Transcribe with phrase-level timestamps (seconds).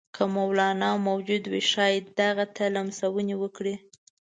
[0.15, 3.75] که مولنا موجود وي ښايي دغه ته لمسونې وکړي.